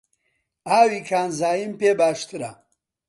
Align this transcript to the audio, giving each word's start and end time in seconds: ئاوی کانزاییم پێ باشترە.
ئاوی 0.67 0.99
کانزاییم 1.09 1.71
پێ 1.79 1.89
باشترە. 1.99 2.51